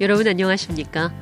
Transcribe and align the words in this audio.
여러분 0.00 0.28
안녕하십니까? 0.28 1.12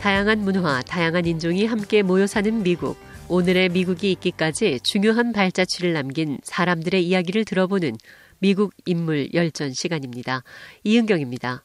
다양한 0.00 0.40
문화, 0.40 0.82
다양한 0.82 1.24
인종이 1.24 1.66
함께 1.66 2.02
모여 2.02 2.26
사는 2.26 2.64
미국. 2.64 2.96
오늘의 3.28 3.68
미국이 3.68 4.10
있기까지 4.10 4.80
중요한 4.82 5.32
발자취를 5.32 5.92
남긴 5.92 6.38
사람들의 6.42 7.06
이야기를 7.06 7.44
들어보는 7.44 7.96
미국 8.40 8.72
인물 8.86 9.32
열전 9.32 9.72
시간입니다. 9.72 10.42
이은경입니다. 10.82 11.64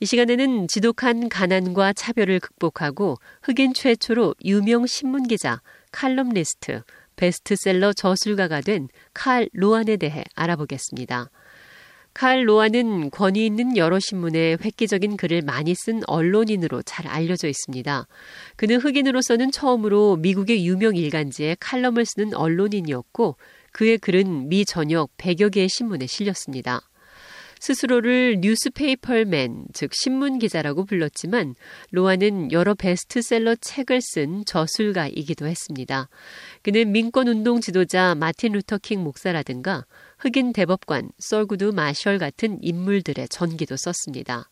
이 0.00 0.06
시간에는 0.06 0.68
지독한 0.68 1.28
가난과 1.28 1.92
차별을 1.92 2.40
극복하고 2.40 3.18
흑인 3.42 3.74
최초로 3.74 4.34
유명 4.46 4.86
신문 4.86 5.24
기자, 5.24 5.60
칼럼리스트, 5.92 6.82
베스트셀러 7.16 7.92
저술가가 7.92 8.62
된 8.62 8.88
칼 9.12 9.48
로안에 9.52 9.98
대해 9.98 10.24
알아보겠습니다. 10.34 11.28
칼 12.14 12.48
로완은 12.48 13.10
권위 13.10 13.46
있는 13.46 13.76
여러 13.76 14.00
신문에 14.00 14.56
획기적인 14.60 15.16
글을 15.16 15.42
많이 15.42 15.74
쓴 15.74 16.02
언론인으로 16.06 16.82
잘 16.82 17.06
알려져 17.06 17.48
있습니다. 17.48 18.06
그는 18.56 18.80
흑인으로서는 18.80 19.52
처음으로 19.52 20.16
미국의 20.16 20.66
유명 20.66 20.96
일간지에 20.96 21.56
칼럼을 21.60 22.04
쓰는 22.04 22.34
언론인이었고 22.34 23.36
그의 23.72 23.98
글은 23.98 24.48
미 24.48 24.64
전역 24.64 25.16
100여 25.16 25.52
개의 25.52 25.68
신문에 25.68 26.06
실렸습니다. 26.06 26.80
스스로를 27.60 28.38
newspaperman, 28.40 29.66
즉 29.72 29.90
신문 29.92 30.38
기자라고 30.38 30.84
불렀지만 30.84 31.54
로완은 31.90 32.52
여러 32.52 32.74
베스트셀러 32.74 33.56
책을 33.56 34.00
쓴 34.00 34.44
저술가이기도 34.44 35.46
했습니다. 35.46 36.08
그는 36.62 36.92
민권 36.92 37.28
운동 37.28 37.60
지도자 37.60 38.14
마틴 38.14 38.52
루터 38.52 38.78
킹 38.78 39.02
목사라든가 39.02 39.84
흑인 40.18 40.52
대법관 40.52 41.10
썰구드 41.18 41.64
마셜 41.74 42.18
같은 42.18 42.58
인물들의 42.60 43.28
전기도 43.28 43.76
썼습니다. 43.76 44.50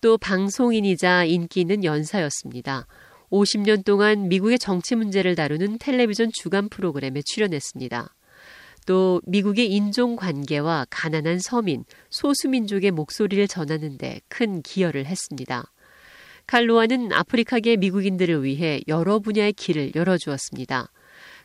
또 0.00 0.18
방송인이자 0.18 1.24
인기 1.24 1.60
있는 1.60 1.84
연사였습니다. 1.84 2.86
50년 3.30 3.84
동안 3.84 4.28
미국의 4.28 4.58
정치 4.58 4.96
문제를 4.96 5.36
다루는 5.36 5.78
텔레비전 5.78 6.30
주간 6.32 6.68
프로그램에 6.68 7.22
출연했습니다. 7.24 8.14
또 8.86 9.20
미국의 9.26 9.70
인종 9.70 10.16
관계와 10.16 10.86
가난한 10.90 11.38
서민, 11.40 11.84
소수민족의 12.10 12.90
목소리를 12.90 13.46
전하는데 13.48 14.20
큰 14.28 14.62
기여를 14.62 15.06
했습니다. 15.06 15.72
칼로아는 16.46 17.12
아프리카계 17.12 17.76
미국인들을 17.76 18.44
위해 18.44 18.80
여러 18.86 19.18
분야의 19.18 19.52
길을 19.52 19.92
열어주었습니다. 19.96 20.90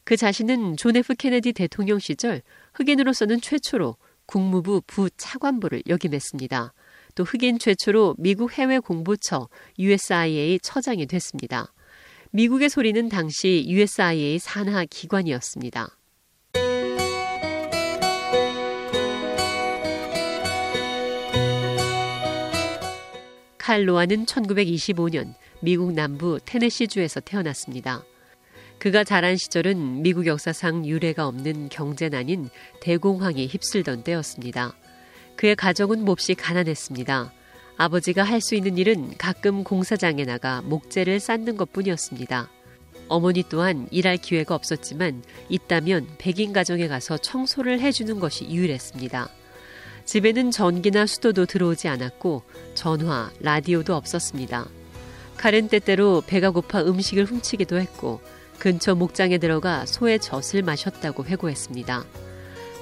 그 0.04 0.18
자신은 0.18 0.78
존 0.78 0.96
F 0.96 1.16
케네디 1.16 1.54
대통령 1.54 2.00
시절 2.00 2.42
흑인으로서는 2.74 3.42
최초로 3.42 3.98
국무부 4.26 4.82
부차관보를 4.88 5.84
역임했습니다. 5.88 6.74
또 7.16 7.24
흑인 7.24 7.60
최초로 7.60 8.16
미국 8.18 8.54
해외 8.54 8.80
공보처 8.80 9.50
USIA 9.78 10.60
처장이 10.60 11.06
됐습니다. 11.06 11.74
미국의 12.32 12.70
소리는 12.70 13.10
당시 13.10 13.66
USIA 13.68 14.40
산하 14.40 14.86
기관이었습니다. 14.86 15.98
칼 23.58 23.88
로완은 23.88 24.26
1925년 24.26 25.34
미국 25.62 25.94
남부 25.94 26.40
테네시주에서 26.44 27.20
태어났습니다. 27.20 28.04
그가 28.82 29.04
자란 29.04 29.38
시절은 29.38 30.02
미국 30.02 30.26
역사상 30.26 30.88
유례가 30.88 31.28
없는 31.28 31.70
경제난인 31.70 32.50
대공황이 32.80 33.46
휩쓸던 33.46 34.02
때였습니다. 34.04 34.74
그의 35.36 35.56
가정은 35.56 36.04
몹시 36.04 36.34
가난했습니다. 36.34 37.32
아버지가 37.78 38.24
할 38.24 38.42
수 38.42 38.56
있는 38.56 38.80
일은 38.80 39.16
가끔 39.20 39.64
공사장에 39.64 40.26
나가 40.26 40.64
목재를 40.64 41.20
쌓는 41.20 41.58
것 41.58 41.72
뿐이었습니다. 41.72 42.50
어머니 43.08 43.44
또한 43.48 43.88
일할 43.92 44.18
기회가 44.18 44.56
없었지만 44.56 45.22
있다면 45.48 46.08
백인 46.18 46.52
가정에 46.52 46.88
가서 46.88 47.20
청소를 47.20 47.82
해주는 47.82 48.20
것이 48.20 48.50
유일했습니다. 48.50 49.30
집에는 50.06 50.50
전기나 50.50 51.06
수도도 51.06 51.46
들어오지 51.46 51.88
않았고 51.88 52.42
전화, 52.74 53.30
라디오도 53.42 53.94
없었습니다. 53.94 54.68
칼은 55.38 55.68
때때로 55.68 56.24
배가 56.26 56.50
고파 56.50 56.82
음식을 56.82 57.26
훔치기도 57.26 57.80
했고 57.80 58.22
근처 58.62 58.94
목장에 58.94 59.40
들어가 59.40 59.88
소의 59.88 60.20
젖을 60.20 60.62
마셨다고 60.62 61.26
회고했습니다. 61.26 62.06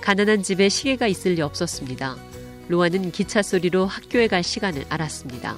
가난한 0.01 0.43
집에 0.43 0.67
시계가 0.67 1.07
있을 1.07 1.35
리 1.35 1.41
없었습니다. 1.41 2.17
로아는 2.67 3.13
기차 3.13 3.41
소리로 3.41 3.85
학교에 3.85 4.27
갈 4.27 4.43
시간을 4.43 4.83
알았습니다. 4.89 5.55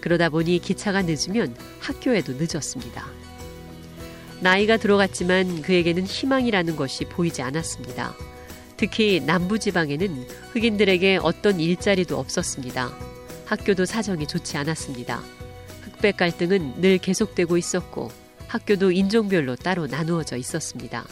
그러다 0.00 0.28
보니 0.28 0.60
기차가 0.60 1.02
늦으면 1.02 1.56
학교에도 1.80 2.34
늦었습니다. 2.34 3.08
나이가 4.38 4.76
들어갔지만 4.76 5.62
그에게는 5.62 6.04
희망이라는 6.04 6.76
것이 6.76 7.04
보이지 7.06 7.42
않았습니다. 7.42 8.14
특히 8.76 9.18
남부지방에는 9.18 10.28
흑인들에게 10.52 11.18
어떤 11.24 11.58
일자리도 11.58 12.16
없었습니다. 12.16 12.92
학교도 13.46 13.84
사정이 13.84 14.28
좋지 14.28 14.58
않았습니다. 14.58 15.24
흑백 15.82 16.18
갈등은 16.18 16.80
늘 16.80 16.98
계속되고 16.98 17.56
있었고 17.56 18.25
학교도 18.48 18.92
인종별로 18.92 19.56
따로 19.56 19.86
나누어져 19.86 20.36
있었습니다. 20.36 21.06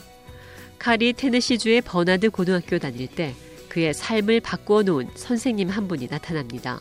칼이 0.78 1.12
테네시주의 1.12 1.80
버나드 1.80 2.30
고등학교 2.30 2.78
다닐 2.78 3.06
때 3.06 3.34
그의 3.68 3.94
삶을 3.94 4.40
바꾸어 4.40 4.82
놓은 4.82 5.08
선생님 5.14 5.68
한 5.68 5.88
분이 5.88 6.08
나타납니다. 6.08 6.80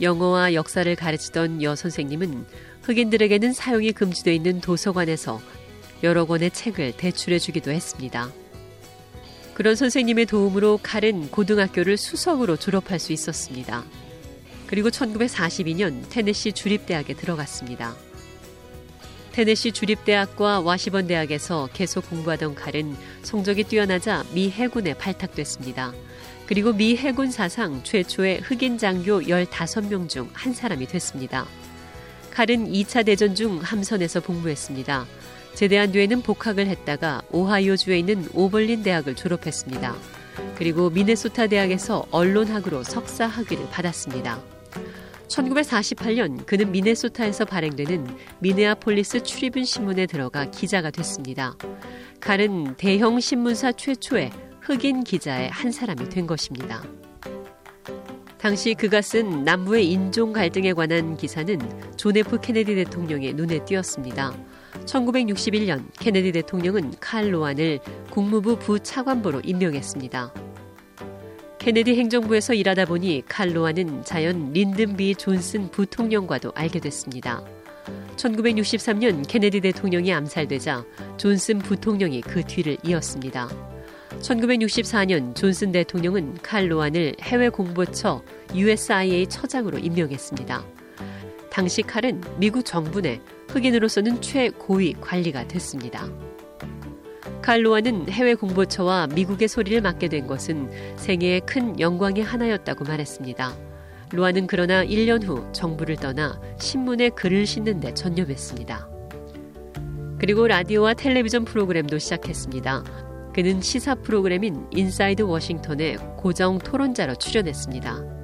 영어와 0.00 0.54
역사를 0.54 0.94
가르치던 0.94 1.62
여 1.62 1.76
선생님은 1.76 2.46
흑인들에게는 2.82 3.52
사용이 3.52 3.92
금지되어 3.92 4.32
있는 4.32 4.60
도서관에서 4.60 5.40
여러 6.02 6.24
권의 6.24 6.50
책을 6.50 6.96
대출해 6.96 7.38
주기도 7.38 7.70
했습니다. 7.70 8.30
그런 9.54 9.76
선생님의 9.76 10.26
도움으로 10.26 10.80
칼은 10.82 11.30
고등학교를 11.30 11.98
수석으로 11.98 12.56
졸업할 12.56 12.98
수 12.98 13.12
있었습니다. 13.12 13.84
그리고 14.66 14.88
1942년 14.88 16.08
테네시 16.08 16.52
주립대학에 16.52 17.14
들어갔습니다. 17.14 17.94
테네시 19.40 19.72
주립대학과 19.72 20.60
와시번 20.60 21.06
대학에서 21.06 21.70
계속 21.72 22.10
공부하던 22.10 22.54
칼은 22.54 22.94
성적이 23.22 23.64
뛰어나자 23.64 24.22
미 24.34 24.50
해군에 24.50 24.92
발탁됐습니다. 24.92 25.94
그리고 26.44 26.74
미 26.74 26.94
해군 26.94 27.30
사상 27.30 27.82
최초의 27.82 28.40
흑인 28.40 28.76
장교 28.76 29.22
15명 29.22 30.10
중 30.10 30.28
한 30.34 30.52
사람이 30.52 30.86
됐습니다. 30.88 31.46
칼은 32.32 32.70
2차 32.70 33.06
대전 33.06 33.34
중 33.34 33.60
함선에서 33.60 34.20
복무했습니다. 34.20 35.06
제대한 35.54 35.90
뒤에는 35.90 36.20
복학을 36.20 36.66
했다가 36.66 37.22
오하이오주에 37.30 37.98
있는 37.98 38.28
오벌린 38.34 38.82
대학을 38.82 39.14
졸업했습니다. 39.14 39.96
그리고 40.56 40.90
미네소타 40.90 41.46
대학에서 41.46 42.04
언론학으로 42.10 42.84
석사 42.84 43.26
학위를 43.26 43.70
받았습니다. 43.70 44.59
1948년 45.30 46.44
그는 46.44 46.72
미네소타에서 46.72 47.44
발행되는 47.44 48.06
미네아폴리스 48.40 49.22
출입은 49.22 49.64
신문에 49.64 50.06
들어가 50.06 50.50
기자가 50.50 50.90
됐습니다. 50.90 51.56
칼은 52.20 52.74
대형 52.76 53.20
신문사 53.20 53.72
최초의 53.72 54.30
흑인 54.60 55.04
기자의 55.04 55.50
한 55.50 55.72
사람이 55.72 56.08
된 56.08 56.26
것입니다. 56.26 56.82
당시 58.38 58.74
그가 58.74 59.02
쓴 59.02 59.44
남부의 59.44 59.90
인종 59.90 60.32
갈등에 60.32 60.72
관한 60.72 61.16
기사는 61.16 61.58
존 61.96 62.16
F 62.16 62.40
케네디 62.40 62.74
대통령의 62.74 63.34
눈에 63.34 63.64
띄었습니다. 63.64 64.34
1961년 64.86 65.84
케네디 65.98 66.32
대통령은 66.32 66.94
칼 67.00 67.32
로완을 67.32 67.80
국무부 68.10 68.58
부차관보로 68.58 69.42
임명했습니다. 69.44 70.49
케네디 71.60 71.94
행정부에서 71.94 72.54
일하다 72.54 72.86
보니 72.86 73.22
칼 73.28 73.48
로완은 73.48 74.02
자연 74.02 74.50
린든 74.54 75.08
B 75.08 75.16
존슨 75.16 75.70
부통령과도 75.70 76.52
알게 76.54 76.80
됐습니다. 76.80 77.44
1963년 78.16 79.28
케네디 79.28 79.60
대통령이 79.60 80.10
암살되자 80.10 80.86
존슨 81.18 81.58
부통령이 81.58 82.22
그 82.22 82.42
뒤를 82.44 82.78
이었습니다. 82.82 83.50
1964년 84.20 85.34
존슨 85.34 85.70
대통령은 85.70 86.38
칼 86.42 86.62
로완을 86.62 87.16
해외 87.20 87.50
공보처 87.50 88.22
USIA 88.54 89.26
처장으로 89.26 89.78
임명했습니다. 89.78 90.64
당시 91.50 91.82
칼은 91.82 92.22
미국 92.38 92.64
정부 92.64 93.02
내 93.02 93.20
흑인으로서는 93.48 94.22
최고위 94.22 94.94
관리가 94.94 95.46
됐습니다. 95.46 96.08
칼 97.42 97.60
로완은 97.60 98.08
해외 98.10 98.34
공보처와 98.34 99.08
미국의 99.08 99.48
소리를 99.48 99.80
맡게 99.80 100.08
된 100.08 100.26
것은 100.26 100.70
생애의 100.96 101.40
큰 101.46 101.78
영광의 101.80 102.22
하나였다고 102.22 102.84
말했습니다. 102.84 103.54
로완은 104.12 104.46
그러나 104.46 104.84
1년 104.84 105.24
후 105.24 105.46
정부를 105.52 105.96
떠나 105.96 106.40
신문에 106.58 107.10
글을 107.10 107.46
싣는 107.46 107.80
데 107.80 107.94
전념했습니다. 107.94 108.88
그리고 110.18 110.46
라디오와 110.46 110.94
텔레비전 110.94 111.44
프로그램도 111.44 111.98
시작했습니다. 111.98 112.84
그는 113.34 113.60
시사 113.60 113.94
프로그램인 113.94 114.66
Inside 114.72 115.22
Washington에 115.22 115.96
고정 116.16 116.58
토론자로 116.58 117.14
출연했습니다. 117.14 118.20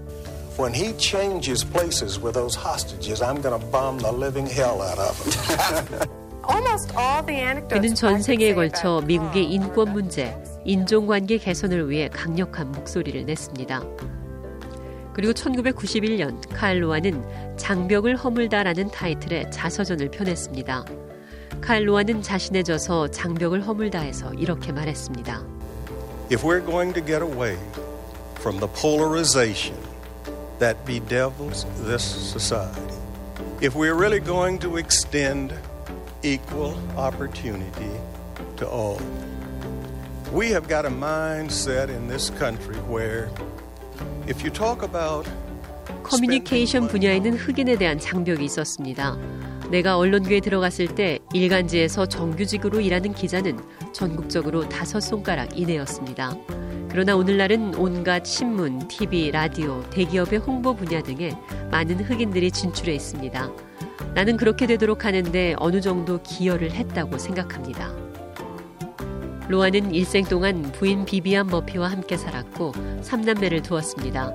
when 0.58 0.72
he 0.72 0.94
changes 0.98 1.62
places 1.62 2.18
with 2.18 2.34
those 2.34 2.54
hostages, 2.54 3.20
I'm 3.20 3.42
going 3.42 3.60
to 3.60 3.66
bomb 3.66 3.98
the 3.98 4.10
living 4.10 4.46
hell 4.46 4.80
out 4.80 4.98
of 4.98 5.14
him. 5.20 6.08
그는 7.68 7.94
전 7.94 8.22
생에 8.22 8.54
걸쳐 8.54 9.02
미국의 9.06 9.44
인권 9.44 9.92
문제, 9.92 10.36
인종관계 10.64 11.38
개선을 11.38 11.90
위해 11.90 12.08
강력한 12.08 12.72
목소리를 12.72 13.24
냈습니다. 13.24 13.82
그리고 15.12 15.32
1991년 15.32 16.40
칼 16.52 16.82
로아는 16.82 17.56
장벽을 17.56 18.16
허물다라는 18.16 18.90
타이틀의 18.90 19.50
자서전을 19.50 20.10
펴냈습니다. 20.10 20.84
칼 21.62 21.88
로아는 21.88 22.20
자신의 22.20 22.64
저서 22.64 23.08
장벽을 23.08 23.66
허물다에서 23.66 24.34
이렇게 24.34 24.72
말했습니다. 24.72 25.42
If 26.30 26.44
we're 26.44 26.64
going 26.64 26.92
to 26.92 27.02
get 27.02 27.22
away 27.22 27.56
from 28.38 28.60
the 28.60 28.68
polarization 28.68 29.78
that 30.58 30.76
bedevils 30.84 31.64
this 31.86 32.04
society, 32.04 32.98
if 33.62 33.74
we're 33.74 33.96
really 33.96 34.20
going 34.20 34.60
to 34.60 34.76
extend 34.76 35.54
equal 36.26 36.74
opportunity 36.96 37.92
to 38.56 38.66
all, 38.66 39.00
we 40.32 40.48
have 40.50 40.68
got 40.68 40.84
a 40.84 40.90
mindset 40.90 41.88
in 41.88 42.08
this 42.08 42.30
country 42.30 42.76
where 42.88 43.30
if 44.26 44.42
you 44.42 44.50
talk 44.50 44.82
about 44.82 45.28
커뮤니케이션 46.02 46.88
분야에는 46.88 47.34
흑인에 47.34 47.76
대한 47.76 47.98
장벽이 47.98 48.44
있었습니다. 48.44 49.16
내가 49.70 49.98
언론계에 49.98 50.40
들어갔을 50.40 50.86
때 50.94 51.18
일간지에서 51.32 52.06
정규직으로 52.06 52.80
일하는 52.80 53.12
기자는 53.12 53.58
전국적으로 53.92 54.68
다섯 54.68 55.00
손가락 55.00 55.58
이내였습니다. 55.58 56.36
그러나 56.88 57.16
오늘날은 57.16 57.74
온갖 57.74 58.24
신문, 58.24 58.86
TV, 58.88 59.32
라디오, 59.32 59.82
대기업의 59.90 60.38
홍보 60.38 60.74
분야 60.74 61.02
등에 61.02 61.32
많은 61.70 62.00
흑인들이 62.00 62.50
진출해 62.52 62.94
있습니다. 62.94 63.50
나는 64.14 64.36
그렇게 64.36 64.66
되도록 64.66 65.04
하는데 65.04 65.54
어느 65.58 65.80
정도 65.80 66.20
기여를 66.22 66.72
했다고 66.72 67.18
생각합니다. 67.18 67.92
로아는 69.48 69.94
일생 69.94 70.24
동안 70.24 70.62
부인 70.72 71.04
비비안 71.04 71.46
머피와 71.46 71.88
함께 71.88 72.16
살았고 72.16 72.72
3남매를 73.02 73.62
두었습니다. 73.62 74.32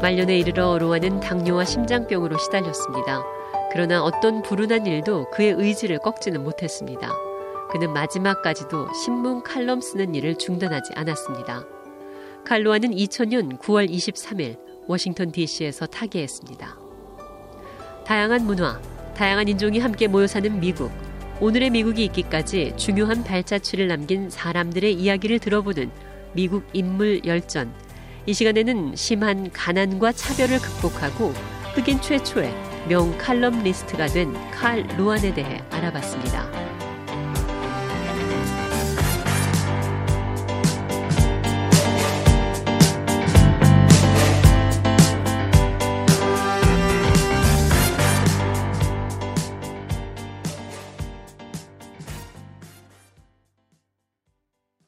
말년에 0.00 0.38
이르러 0.38 0.78
로아는 0.78 1.20
당뇨와 1.20 1.64
심장병으로 1.64 2.38
시달렸습니다. 2.38 3.24
그러나 3.72 4.04
어떤 4.04 4.42
불운한 4.42 4.86
일도 4.86 5.30
그의 5.30 5.52
의지를 5.52 5.98
꺾지는 5.98 6.44
못했습니다. 6.44 7.10
그는 7.70 7.92
마지막까지도 7.92 8.92
신문 8.92 9.42
칼럼 9.42 9.80
쓰는 9.80 10.14
일을 10.14 10.36
중단하지 10.36 10.92
않았습니다. 10.94 11.64
칼로아는 12.44 12.90
2000년 12.90 13.58
9월 13.58 13.90
23일 13.90 14.58
워싱턴 14.86 15.32
DC에서 15.32 15.86
타계했습니다. 15.86 16.76
다양한 18.04 18.44
문화, 18.44 18.80
다양한 19.16 19.48
인종이 19.48 19.78
함께 19.78 20.08
모여 20.08 20.26
사는 20.26 20.60
미국. 20.60 20.90
오늘의 21.40 21.70
미국이 21.70 22.04
있기까지 22.04 22.72
중요한 22.76 23.24
발자취를 23.24 23.88
남긴 23.88 24.30
사람들의 24.30 24.92
이야기를 24.94 25.38
들어보는 25.38 25.90
미국 26.32 26.66
인물 26.72 27.24
열전. 27.24 27.72
이 28.26 28.32
시간에는 28.32 28.94
심한 28.94 29.50
가난과 29.50 30.12
차별을 30.12 30.58
극복하고 30.60 31.34
흑인 31.74 32.00
최초의 32.00 32.54
명 32.88 33.16
칼럼리스트가 33.18 34.06
된 34.06 34.32
칼 34.52 34.86
루안에 34.96 35.34
대해 35.34 35.62
알아봤습니다. 35.70 36.61